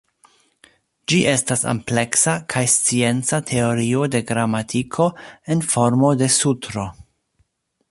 [1.11, 5.07] Ĝi estas ampleksa kaj scienca teorio de gramatiko
[5.57, 6.91] en formo de sutro.